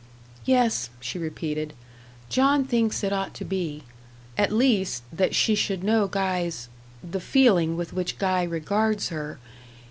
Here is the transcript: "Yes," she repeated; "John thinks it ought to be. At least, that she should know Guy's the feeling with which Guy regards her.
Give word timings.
"Yes," 0.45 0.89
she 0.99 1.19
repeated; 1.19 1.73
"John 2.27 2.65
thinks 2.65 3.03
it 3.03 3.13
ought 3.13 3.35
to 3.35 3.45
be. 3.45 3.83
At 4.35 4.51
least, 4.51 5.03
that 5.13 5.35
she 5.35 5.53
should 5.53 5.83
know 5.83 6.07
Guy's 6.07 6.69
the 7.07 7.19
feeling 7.19 7.77
with 7.77 7.93
which 7.93 8.17
Guy 8.17 8.41
regards 8.41 9.09
her. 9.09 9.37